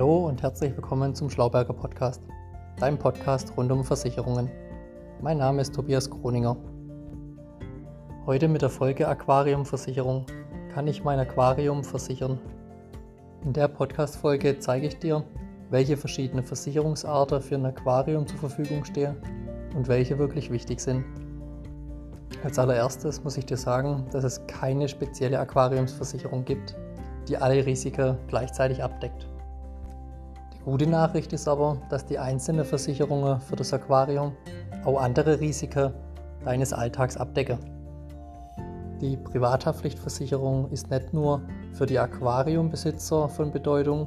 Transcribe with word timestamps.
Hallo 0.00 0.28
und 0.28 0.40
herzlich 0.40 0.74
willkommen 0.74 1.14
zum 1.14 1.28
Schlauberger 1.28 1.74
Podcast, 1.74 2.22
deinem 2.78 2.96
Podcast 2.96 3.52
rund 3.54 3.70
um 3.70 3.84
Versicherungen. 3.84 4.50
Mein 5.20 5.36
Name 5.36 5.60
ist 5.60 5.74
Tobias 5.74 6.08
Kroninger. 6.08 6.56
Heute 8.24 8.48
mit 8.48 8.62
der 8.62 8.70
Folge 8.70 9.06
Aquariumversicherung. 9.06 10.24
Kann 10.72 10.86
ich 10.86 11.04
mein 11.04 11.18
Aquarium 11.18 11.84
versichern? 11.84 12.40
In 13.44 13.52
der 13.52 13.68
Podcast-Folge 13.68 14.58
zeige 14.58 14.86
ich 14.86 14.98
dir, 14.98 15.22
welche 15.68 15.98
verschiedenen 15.98 16.46
Versicherungsarten 16.46 17.42
für 17.42 17.56
ein 17.56 17.66
Aquarium 17.66 18.26
zur 18.26 18.38
Verfügung 18.38 18.86
stehen 18.86 19.16
und 19.76 19.86
welche 19.86 20.18
wirklich 20.18 20.50
wichtig 20.50 20.80
sind. 20.80 21.04
Als 22.42 22.58
allererstes 22.58 23.22
muss 23.22 23.36
ich 23.36 23.44
dir 23.44 23.58
sagen, 23.58 24.06
dass 24.12 24.24
es 24.24 24.46
keine 24.46 24.88
spezielle 24.88 25.38
Aquariumsversicherung 25.38 26.46
gibt, 26.46 26.74
die 27.28 27.36
alle 27.36 27.66
Risiken 27.66 28.16
gleichzeitig 28.28 28.82
abdeckt. 28.82 29.28
Gute 30.64 30.86
Nachricht 30.86 31.32
ist 31.32 31.48
aber, 31.48 31.78
dass 31.88 32.04
die 32.04 32.18
einzelnen 32.18 32.66
Versicherungen 32.66 33.40
für 33.40 33.56
das 33.56 33.72
Aquarium 33.72 34.32
auch 34.84 35.00
andere 35.00 35.40
Risiken 35.40 35.94
deines 36.44 36.74
Alltags 36.74 37.16
abdecken. 37.16 37.58
Die 39.00 39.16
Privathaftpflichtversicherung 39.16 40.70
ist 40.70 40.90
nicht 40.90 41.14
nur 41.14 41.40
für 41.72 41.86
die 41.86 41.98
Aquariumbesitzer 41.98 43.30
von 43.30 43.50
Bedeutung, 43.50 44.06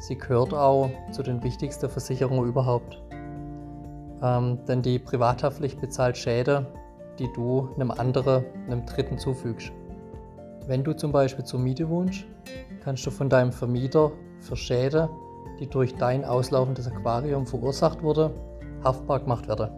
sie 0.00 0.18
gehört 0.18 0.52
auch 0.52 0.90
zu 1.12 1.22
den 1.22 1.40
wichtigsten 1.44 1.88
Versicherungen 1.88 2.48
überhaupt. 2.48 3.00
Ähm, 4.22 4.58
denn 4.66 4.82
die 4.82 4.98
Privathaftpflicht 4.98 5.80
bezahlt 5.80 6.16
Schäden, 6.16 6.66
die 7.20 7.32
du 7.32 7.68
einem 7.76 7.92
anderen, 7.92 8.44
einem 8.66 8.84
Dritten 8.86 9.18
zufügst. 9.18 9.70
Wenn 10.66 10.82
du 10.82 10.94
zum 10.94 11.12
Beispiel 11.12 11.44
zur 11.44 11.60
Miete 11.60 11.88
wohnst, 11.88 12.24
kannst 12.82 13.06
du 13.06 13.12
von 13.12 13.28
deinem 13.28 13.52
Vermieter 13.52 14.10
für 14.40 14.56
Schäden, 14.56 15.08
die 15.58 15.68
durch 15.68 15.94
dein 15.96 16.24
auslaufendes 16.24 16.86
Aquarium 16.86 17.46
verursacht 17.46 18.02
wurde, 18.02 18.30
haftbar 18.82 19.20
gemacht 19.20 19.48
werden. 19.48 19.68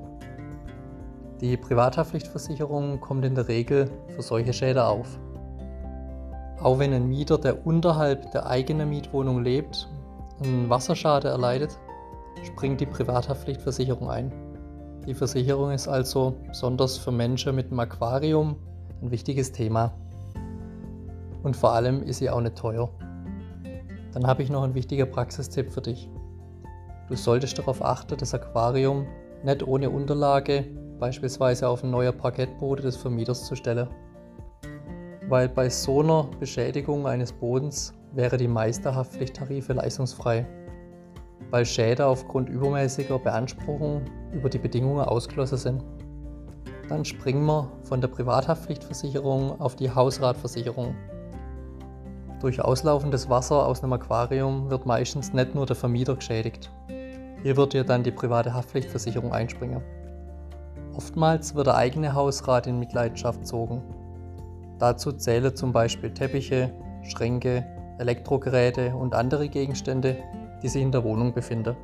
Die 1.40 1.56
Privathaftpflichtversicherung 1.56 3.00
kommt 3.00 3.24
in 3.24 3.34
der 3.34 3.48
Regel 3.48 3.90
für 4.14 4.22
solche 4.22 4.52
Schäden 4.52 4.82
auf. 4.82 5.18
Auch 6.62 6.78
wenn 6.78 6.92
ein 6.92 7.08
Mieter, 7.08 7.36
der 7.38 7.66
unterhalb 7.66 8.30
der 8.30 8.46
eigenen 8.46 8.88
Mietwohnung 8.90 9.42
lebt, 9.42 9.88
einen 10.44 10.70
Wasserschaden 10.70 11.30
erleidet, 11.30 11.76
springt 12.44 12.80
die 12.80 12.86
Privathaftpflichtversicherung 12.86 14.08
ein. 14.08 14.32
Die 15.06 15.14
Versicherung 15.14 15.72
ist 15.72 15.88
also 15.88 16.36
besonders 16.46 16.96
für 16.96 17.10
Menschen 17.10 17.56
mit 17.56 17.66
einem 17.66 17.80
Aquarium 17.80 18.54
ein 19.00 19.10
wichtiges 19.10 19.50
Thema. 19.50 19.92
Und 21.42 21.56
vor 21.56 21.72
allem 21.72 22.04
ist 22.04 22.18
sie 22.18 22.30
auch 22.30 22.40
nicht 22.40 22.54
teuer. 22.54 22.88
Dann 24.12 24.26
habe 24.26 24.42
ich 24.42 24.50
noch 24.50 24.62
einen 24.62 24.74
wichtigen 24.74 25.10
Praxistipp 25.10 25.72
für 25.72 25.80
dich. 25.80 26.10
Du 27.08 27.16
solltest 27.16 27.58
darauf 27.58 27.82
achten, 27.82 28.16
das 28.16 28.34
Aquarium 28.34 29.06
nicht 29.42 29.66
ohne 29.66 29.90
Unterlage, 29.90 30.64
beispielsweise 30.98 31.68
auf 31.68 31.82
ein 31.82 31.90
neuer 31.90 32.12
Parkettboden 32.12 32.84
des 32.84 32.96
Vermieters 32.96 33.46
zu 33.46 33.56
stellen. 33.56 33.88
Weil 35.28 35.48
bei 35.48 35.68
so 35.68 36.00
einer 36.00 36.28
Beschädigung 36.38 37.06
eines 37.06 37.32
Bodens 37.32 37.92
wäre 38.12 38.36
die 38.36 38.48
Meisterhaftpflichttarife 38.48 39.72
leistungsfrei 39.72 40.46
weil 41.52 41.66
Schäden 41.66 42.06
aufgrund 42.06 42.48
übermäßiger 42.48 43.18
Beanspruchung 43.18 44.02
über 44.32 44.48
die 44.48 44.58
Bedingungen 44.58 45.04
ausgeschlossen 45.04 45.58
sind. 45.58 45.84
Dann 46.88 47.04
springen 47.04 47.44
wir 47.44 47.70
von 47.84 48.00
der 48.00 48.08
Privathaftpflichtversicherung 48.08 49.60
auf 49.60 49.76
die 49.76 49.90
Hausratversicherung. 49.90 50.96
Durch 52.42 52.60
auslaufendes 52.60 53.30
Wasser 53.30 53.64
aus 53.64 53.84
einem 53.84 53.92
Aquarium 53.92 54.68
wird 54.68 54.84
meistens 54.84 55.32
nicht 55.32 55.54
nur 55.54 55.64
der 55.64 55.76
Vermieter 55.76 56.16
geschädigt. 56.16 56.72
Hier 57.44 57.56
wird 57.56 57.72
dir 57.72 57.84
dann 57.84 58.02
die 58.02 58.10
private 58.10 58.52
Haftpflichtversicherung 58.52 59.32
einspringen. 59.32 59.80
Oftmals 60.96 61.54
wird 61.54 61.68
der 61.68 61.76
eigene 61.76 62.14
Hausrat 62.14 62.66
in 62.66 62.80
Mitleidenschaft 62.80 63.42
gezogen. 63.42 63.80
Dazu 64.80 65.12
zählen 65.12 65.54
zum 65.54 65.72
Beispiel 65.72 66.12
Teppiche, 66.12 66.72
Schränke, 67.04 67.64
Elektrogeräte 67.98 68.92
und 68.92 69.14
andere 69.14 69.48
Gegenstände, 69.48 70.16
die 70.64 70.68
sich 70.68 70.82
in 70.82 70.90
der 70.90 71.04
Wohnung 71.04 71.32
befinden. 71.32 71.76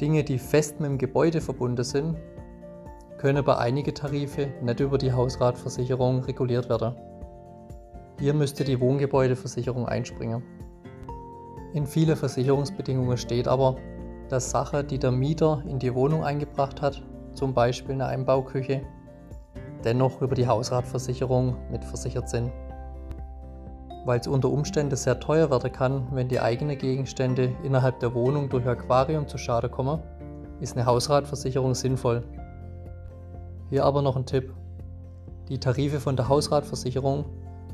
Dinge, 0.00 0.24
die 0.24 0.38
fest 0.38 0.80
mit 0.80 0.88
dem 0.88 0.96
Gebäude 0.96 1.42
verbunden 1.42 1.84
sind, 1.84 2.16
können 3.18 3.44
bei 3.44 3.58
einigen 3.58 3.94
Tarife 3.94 4.48
nicht 4.62 4.80
über 4.80 4.96
die 4.96 5.12
Hausratversicherung 5.12 6.24
reguliert 6.24 6.70
werden. 6.70 6.94
Hier 8.18 8.34
müsste 8.34 8.64
die 8.64 8.80
Wohngebäudeversicherung 8.80 9.86
einspringen. 9.86 10.42
In 11.74 11.86
vielen 11.86 12.16
Versicherungsbedingungen 12.16 13.16
steht 13.16 13.46
aber, 13.46 13.76
dass 14.28 14.50
Sachen, 14.50 14.86
die 14.86 14.98
der 14.98 15.10
Mieter 15.10 15.62
in 15.66 15.78
die 15.78 15.94
Wohnung 15.94 16.24
eingebracht 16.24 16.82
hat, 16.82 17.02
zum 17.34 17.54
Beispiel 17.54 17.94
eine 17.94 18.06
Einbauküche, 18.06 18.82
dennoch 19.84 20.20
über 20.20 20.34
die 20.34 20.46
Hausratversicherung 20.46 21.56
mitversichert 21.70 22.28
sind 22.28 22.50
weil 24.08 24.20
es 24.20 24.26
unter 24.26 24.50
Umständen 24.50 24.96
sehr 24.96 25.20
teuer 25.20 25.50
werden 25.50 25.70
kann, 25.70 26.08
wenn 26.12 26.28
die 26.28 26.40
eigenen 26.40 26.78
Gegenstände 26.78 27.52
innerhalb 27.62 28.00
der 28.00 28.14
Wohnung 28.14 28.48
durch 28.48 28.66
Aquarium 28.66 29.28
zu 29.28 29.36
Schade 29.36 29.68
kommen, 29.68 30.02
ist 30.60 30.76
eine 30.76 30.86
Hausratversicherung 30.86 31.74
sinnvoll. 31.74 32.24
Hier 33.68 33.84
aber 33.84 34.00
noch 34.00 34.16
ein 34.16 34.24
Tipp. 34.24 34.54
Die 35.50 35.60
Tarife 35.60 36.00
von 36.00 36.16
der 36.16 36.26
Hausratversicherung 36.26 37.26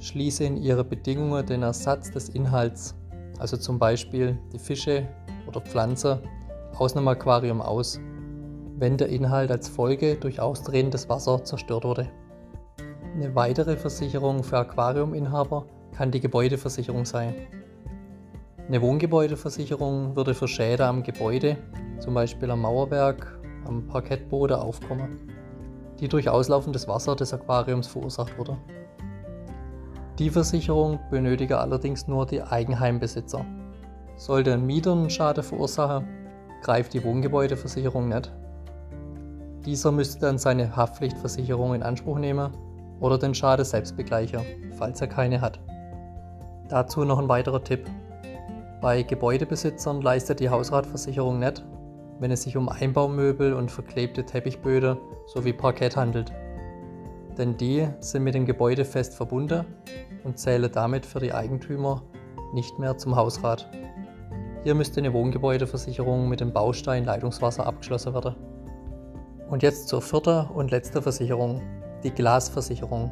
schließen 0.04 0.46
in 0.46 0.56
ihre 0.58 0.84
Bedingungen 0.84 1.46
den 1.46 1.62
Ersatz 1.62 2.10
des 2.10 2.28
Inhalts, 2.28 2.94
also 3.38 3.56
zum 3.56 3.78
Beispiel 3.78 4.38
die 4.52 4.58
Fische 4.58 5.08
oder 5.48 5.60
Pflanze, 5.62 6.20
aus 6.76 6.94
einem 6.94 7.08
Aquarium 7.08 7.62
aus, 7.62 7.98
wenn 8.76 8.98
der 8.98 9.08
Inhalt 9.08 9.50
als 9.50 9.68
Folge 9.68 10.16
durch 10.16 10.40
austretendes 10.40 11.08
Wasser 11.08 11.42
zerstört 11.44 11.84
wurde. 11.84 12.10
Eine 13.14 13.34
weitere 13.34 13.76
Versicherung 13.76 14.42
für 14.42 14.58
Aquariuminhaber 14.58 15.66
kann 15.96 16.10
die 16.10 16.20
Gebäudeversicherung 16.20 17.04
sein. 17.04 17.34
Eine 18.66 18.82
Wohngebäudeversicherung 18.82 20.16
würde 20.16 20.34
für 20.34 20.48
Schäden 20.48 20.86
am 20.86 21.02
Gebäude, 21.02 21.56
zum 22.00 22.14
Beispiel 22.14 22.50
am 22.50 22.62
Mauerwerk, 22.62 23.38
am 23.66 23.86
Parkettboden 23.86 24.56
aufkommen, 24.56 25.30
die 26.00 26.08
durch 26.08 26.28
auslaufendes 26.28 26.88
Wasser 26.88 27.14
des 27.14 27.32
Aquariums 27.32 27.86
verursacht 27.86 28.36
wurde. 28.36 28.58
Die 30.20 30.30
Versicherung 30.30 31.00
benötige 31.10 31.58
allerdings 31.58 32.06
nur 32.06 32.24
die 32.24 32.40
Eigenheimbesitzer. 32.40 33.44
Sollte 34.16 34.52
ein 34.52 34.64
Mieter 34.64 34.92
einen 34.92 35.10
Schaden 35.10 35.42
verursachen, 35.42 36.06
greift 36.62 36.94
die 36.94 37.02
Wohngebäudeversicherung 37.02 38.08
nicht. 38.08 38.32
Dieser 39.66 39.90
müsste 39.90 40.20
dann 40.20 40.38
seine 40.38 40.76
Haftpflichtversicherung 40.76 41.74
in 41.74 41.82
Anspruch 41.82 42.18
nehmen 42.20 42.52
oder 43.00 43.18
den 43.18 43.34
Schaden 43.34 43.64
selbst 43.64 43.96
begleichen, 43.96 44.42
falls 44.78 45.00
er 45.00 45.08
keine 45.08 45.40
hat. 45.40 45.58
Dazu 46.68 47.04
noch 47.04 47.18
ein 47.18 47.28
weiterer 47.28 47.64
Tipp. 47.64 47.90
Bei 48.80 49.02
Gebäudebesitzern 49.02 50.00
leistet 50.00 50.38
die 50.38 50.48
Hausratversicherung 50.48 51.40
nicht, 51.40 51.64
wenn 52.20 52.30
es 52.30 52.42
sich 52.42 52.56
um 52.56 52.68
Einbaumöbel 52.68 53.52
und 53.52 53.72
verklebte 53.72 54.24
Teppichböden 54.24 54.96
sowie 55.26 55.52
Parkett 55.52 55.96
handelt. 55.96 56.32
Denn 57.38 57.56
die 57.56 57.88
sind 58.00 58.22
mit 58.22 58.34
dem 58.34 58.46
Gebäude 58.46 58.84
fest 58.84 59.14
verbunden 59.14 59.64
und 60.22 60.38
zählen 60.38 60.70
damit 60.72 61.04
für 61.04 61.20
die 61.20 61.32
Eigentümer 61.32 62.02
nicht 62.52 62.78
mehr 62.78 62.96
zum 62.96 63.16
Hausrat. 63.16 63.68
Hier 64.62 64.74
müsste 64.74 65.00
eine 65.00 65.12
Wohngebäudeversicherung 65.12 66.28
mit 66.28 66.40
dem 66.40 66.52
Baustein 66.52 67.04
Leitungswasser 67.04 67.66
abgeschlossen 67.66 68.14
werden. 68.14 68.34
Und 69.50 69.62
jetzt 69.62 69.88
zur 69.88 70.00
vierten 70.00 70.46
und 70.50 70.70
letzten 70.70 71.02
Versicherung, 71.02 71.60
die 72.02 72.10
Glasversicherung. 72.10 73.10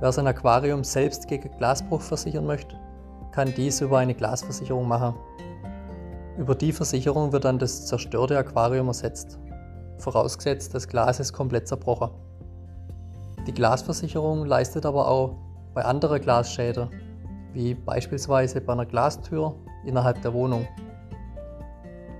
Wer 0.00 0.12
sein 0.12 0.26
Aquarium 0.26 0.84
selbst 0.84 1.26
gegen 1.26 1.50
Glasbruch 1.58 2.00
versichern 2.00 2.46
möchte, 2.46 2.76
kann 3.32 3.52
dies 3.54 3.80
über 3.80 3.98
eine 3.98 4.14
Glasversicherung 4.14 4.86
machen. 4.86 5.14
Über 6.38 6.54
die 6.54 6.72
Versicherung 6.72 7.32
wird 7.32 7.44
dann 7.44 7.58
das 7.58 7.86
zerstörte 7.86 8.38
Aquarium 8.38 8.86
ersetzt, 8.86 9.38
vorausgesetzt 9.98 10.72
das 10.72 10.86
Glas 10.86 11.18
ist 11.18 11.32
komplett 11.32 11.66
zerbrochen. 11.66 12.10
Die 13.48 13.54
Glasversicherung 13.54 14.46
leistet 14.46 14.86
aber 14.86 15.08
auch 15.08 15.34
bei 15.74 15.84
anderen 15.84 16.20
Glasschäden, 16.20 16.90
wie 17.52 17.74
beispielsweise 17.74 18.60
bei 18.60 18.74
einer 18.74 18.86
Glastür 18.86 19.56
innerhalb 19.84 20.22
der 20.22 20.32
Wohnung. 20.34 20.68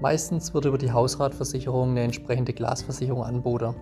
Meistens 0.00 0.52
wird 0.52 0.64
über 0.64 0.78
die 0.78 0.90
Hausratversicherung 0.90 1.90
eine 1.90 2.02
entsprechende 2.02 2.52
Glasversicherung 2.52 3.22
angeboten. 3.22 3.76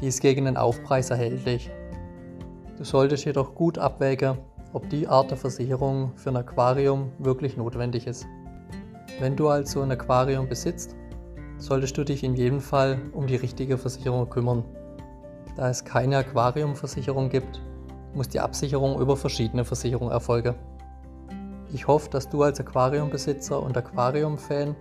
Die 0.00 0.06
ist 0.06 0.20
gegen 0.20 0.46
den 0.46 0.56
Aufpreis 0.56 1.10
erhältlich 1.10 1.70
Du 2.76 2.82
solltest 2.82 3.24
jedoch 3.24 3.54
gut 3.54 3.78
abwägen, 3.78 4.38
ob 4.72 4.88
die 4.90 5.06
Art 5.06 5.30
der 5.30 5.38
Versicherung 5.38 6.12
für 6.16 6.30
ein 6.30 6.36
Aquarium 6.36 7.12
wirklich 7.18 7.56
notwendig 7.56 8.08
ist. 8.08 8.26
Wenn 9.20 9.36
du 9.36 9.48
also 9.48 9.82
ein 9.82 9.92
Aquarium 9.92 10.48
besitzt, 10.48 10.96
solltest 11.58 11.96
du 11.96 12.04
dich 12.04 12.24
in 12.24 12.34
jedem 12.34 12.60
Fall 12.60 12.98
um 13.12 13.28
die 13.28 13.36
richtige 13.36 13.78
Versicherung 13.78 14.28
kümmern. 14.28 14.64
Da 15.56 15.68
es 15.68 15.84
keine 15.84 16.18
Aquariumversicherung 16.18 17.28
gibt, 17.28 17.62
muss 18.14 18.28
die 18.28 18.40
Absicherung 18.40 19.00
über 19.00 19.16
verschiedene 19.16 19.64
Versicherungen 19.64 20.12
erfolgen. 20.12 20.54
Ich 21.72 21.86
hoffe, 21.86 22.10
dass 22.10 22.28
du 22.28 22.42
als 22.42 22.60
Aquariumbesitzer 22.60 23.60
und 23.60 23.76
Aquariumfan 23.76 24.76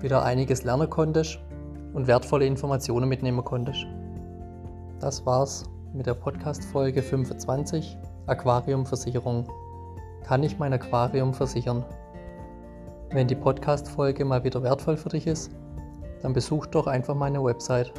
wieder 0.00 0.24
einiges 0.24 0.64
lernen 0.64 0.88
konntest 0.88 1.38
und 1.92 2.06
wertvolle 2.06 2.46
Informationen 2.46 3.08
mitnehmen 3.08 3.44
konntest. 3.44 3.86
Das 5.00 5.24
war's 5.26 5.64
mit 5.92 6.06
der 6.06 6.14
Podcast-Folge 6.14 7.02
25 7.02 7.98
Aquariumversicherung. 8.26 9.48
Kann 10.24 10.42
ich 10.42 10.58
mein 10.58 10.72
Aquarium 10.72 11.34
versichern? 11.34 11.84
Wenn 13.10 13.26
die 13.26 13.34
Podcast-Folge 13.34 14.24
mal 14.24 14.44
wieder 14.44 14.62
wertvoll 14.62 14.96
für 14.96 15.08
dich 15.08 15.26
ist, 15.26 15.50
dann 16.22 16.32
besuch 16.32 16.66
doch 16.66 16.86
einfach 16.86 17.14
meine 17.14 17.42
Website. 17.42 17.92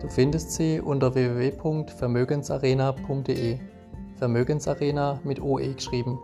Du 0.00 0.08
findest 0.08 0.52
sie 0.52 0.80
unter 0.80 1.14
www.vermögensarena.de. 1.14 3.58
Vermögensarena 4.16 5.20
mit 5.24 5.42
OE 5.42 5.74
geschrieben. 5.74 6.18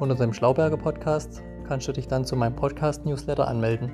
Unter 0.00 0.16
dem 0.16 0.32
Schlauberger 0.32 0.76
Podcast 0.76 1.40
kannst 1.68 1.86
du 1.86 1.92
dich 1.92 2.08
dann 2.08 2.24
zu 2.24 2.34
meinem 2.34 2.56
Podcast-Newsletter 2.56 3.46
anmelden. 3.46 3.92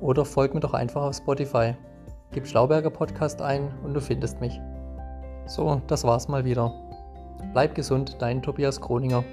Oder 0.00 0.24
folg 0.24 0.54
mir 0.54 0.60
doch 0.60 0.74
einfach 0.74 1.02
auf 1.02 1.16
Spotify. 1.16 1.74
Gib 2.30 2.46
Schlauberger 2.46 2.90
Podcast 2.90 3.42
ein 3.42 3.68
und 3.82 3.94
du 3.94 4.00
findest 4.00 4.40
mich. 4.40 4.60
So, 5.46 5.82
das 5.88 6.04
war's 6.04 6.28
mal 6.28 6.44
wieder. 6.44 6.72
Bleib 7.52 7.74
gesund, 7.74 8.14
dein 8.20 8.42
Tobias 8.42 8.80
Kroninger. 8.80 9.24